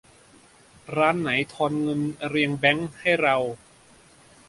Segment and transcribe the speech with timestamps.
[0.97, 3.35] ร้านไหนตอนทอนเงินเรียงแบงก์ให้เรา